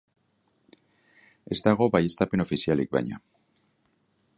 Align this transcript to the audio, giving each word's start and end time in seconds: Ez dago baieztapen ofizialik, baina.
Ez 1.55 1.57
dago 1.69 1.91
baieztapen 1.97 2.45
ofizialik, 2.49 2.95
baina. 2.99 3.23